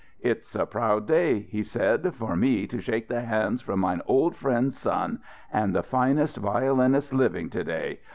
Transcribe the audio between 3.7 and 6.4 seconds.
mine old friend's son and the finest